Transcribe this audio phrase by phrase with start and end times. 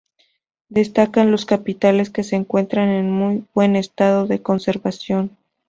[0.69, 5.37] Destacan los capiteles que se encuentran en muy buen estado de conservación.